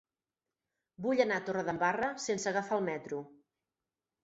Vull 1.07 1.21
anar 1.25 1.37
a 1.41 1.43
Torredembarra 1.51 2.11
sense 2.25 2.51
agafar 2.55 2.79
el 2.83 2.91
metro. 2.91 3.23